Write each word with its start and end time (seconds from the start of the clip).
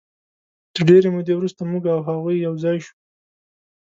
د 0.73 0.75
ډېرې 0.87 1.09
مودې 1.15 1.33
وروسته 1.35 1.61
موږ 1.71 1.83
او 1.93 1.99
هغوی 2.07 2.35
یو 2.45 2.53
ځای 2.63 2.77
شوو. 2.85 2.93